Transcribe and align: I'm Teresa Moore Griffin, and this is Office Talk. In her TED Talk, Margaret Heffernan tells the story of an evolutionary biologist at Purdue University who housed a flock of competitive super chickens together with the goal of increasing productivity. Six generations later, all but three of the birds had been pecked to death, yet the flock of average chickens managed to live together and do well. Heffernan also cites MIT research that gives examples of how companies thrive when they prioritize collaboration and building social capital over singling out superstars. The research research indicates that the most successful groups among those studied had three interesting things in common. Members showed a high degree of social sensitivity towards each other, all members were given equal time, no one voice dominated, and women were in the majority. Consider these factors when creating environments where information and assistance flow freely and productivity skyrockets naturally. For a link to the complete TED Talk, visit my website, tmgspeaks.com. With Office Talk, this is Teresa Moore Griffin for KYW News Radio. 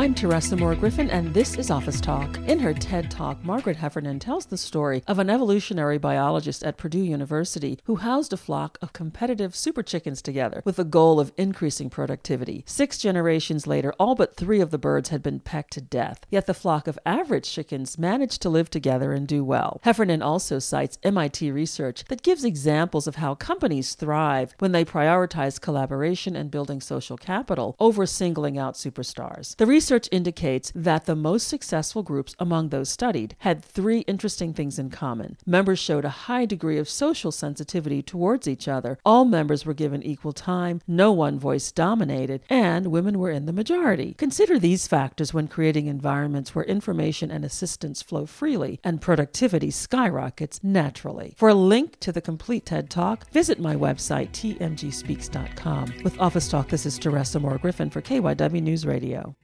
I'm 0.00 0.14
Teresa 0.14 0.56
Moore 0.56 0.76
Griffin, 0.76 1.10
and 1.10 1.34
this 1.34 1.58
is 1.58 1.70
Office 1.70 2.00
Talk. 2.00 2.38
In 2.48 2.58
her 2.58 2.72
TED 2.72 3.10
Talk, 3.10 3.44
Margaret 3.44 3.76
Heffernan 3.76 4.18
tells 4.18 4.46
the 4.46 4.56
story 4.56 5.02
of 5.06 5.18
an 5.18 5.28
evolutionary 5.28 5.98
biologist 5.98 6.64
at 6.64 6.78
Purdue 6.78 7.04
University 7.04 7.78
who 7.84 7.96
housed 7.96 8.32
a 8.32 8.38
flock 8.38 8.78
of 8.80 8.94
competitive 8.94 9.54
super 9.54 9.82
chickens 9.82 10.22
together 10.22 10.62
with 10.64 10.76
the 10.76 10.84
goal 10.84 11.20
of 11.20 11.34
increasing 11.36 11.90
productivity. 11.90 12.64
Six 12.66 12.96
generations 12.96 13.66
later, 13.66 13.92
all 13.98 14.14
but 14.14 14.36
three 14.36 14.62
of 14.62 14.70
the 14.70 14.78
birds 14.78 15.10
had 15.10 15.22
been 15.22 15.38
pecked 15.38 15.74
to 15.74 15.82
death, 15.82 16.24
yet 16.30 16.46
the 16.46 16.54
flock 16.54 16.88
of 16.88 16.98
average 17.04 17.52
chickens 17.52 17.98
managed 17.98 18.40
to 18.40 18.48
live 18.48 18.70
together 18.70 19.12
and 19.12 19.28
do 19.28 19.44
well. 19.44 19.82
Heffernan 19.82 20.22
also 20.22 20.58
cites 20.58 20.98
MIT 21.02 21.50
research 21.50 22.04
that 22.08 22.22
gives 22.22 22.42
examples 22.42 23.06
of 23.06 23.16
how 23.16 23.34
companies 23.34 23.94
thrive 23.94 24.54
when 24.60 24.72
they 24.72 24.82
prioritize 24.82 25.60
collaboration 25.60 26.36
and 26.36 26.50
building 26.50 26.80
social 26.80 27.18
capital 27.18 27.76
over 27.78 28.06
singling 28.06 28.56
out 28.56 28.76
superstars. 28.76 29.54
The 29.58 29.66
research 29.66 29.89
research 29.90 30.08
indicates 30.12 30.70
that 30.72 31.06
the 31.06 31.16
most 31.16 31.48
successful 31.48 32.04
groups 32.04 32.36
among 32.38 32.68
those 32.68 32.88
studied 32.88 33.34
had 33.40 33.60
three 33.60 34.00
interesting 34.02 34.54
things 34.54 34.78
in 34.78 34.88
common. 34.88 35.36
Members 35.44 35.80
showed 35.80 36.04
a 36.04 36.28
high 36.30 36.44
degree 36.44 36.78
of 36.78 36.88
social 36.88 37.32
sensitivity 37.32 38.00
towards 38.00 38.46
each 38.46 38.68
other, 38.68 39.00
all 39.04 39.24
members 39.24 39.66
were 39.66 39.74
given 39.74 40.00
equal 40.00 40.32
time, 40.32 40.80
no 40.86 41.10
one 41.10 41.40
voice 41.40 41.72
dominated, 41.72 42.40
and 42.48 42.86
women 42.86 43.18
were 43.18 43.32
in 43.32 43.46
the 43.46 43.52
majority. 43.52 44.14
Consider 44.16 44.60
these 44.60 44.86
factors 44.86 45.34
when 45.34 45.48
creating 45.48 45.88
environments 45.88 46.54
where 46.54 46.64
information 46.66 47.32
and 47.32 47.44
assistance 47.44 48.00
flow 48.00 48.26
freely 48.26 48.78
and 48.84 49.00
productivity 49.00 49.72
skyrockets 49.72 50.60
naturally. 50.62 51.34
For 51.36 51.48
a 51.48 51.54
link 51.54 51.98
to 51.98 52.12
the 52.12 52.20
complete 52.20 52.64
TED 52.66 52.90
Talk, 52.90 53.28
visit 53.32 53.58
my 53.58 53.74
website, 53.74 54.30
tmgspeaks.com. 54.30 55.94
With 56.04 56.20
Office 56.20 56.48
Talk, 56.48 56.68
this 56.68 56.86
is 56.86 56.96
Teresa 56.96 57.40
Moore 57.40 57.58
Griffin 57.58 57.90
for 57.90 58.00
KYW 58.00 58.62
News 58.62 58.86
Radio. 58.86 59.34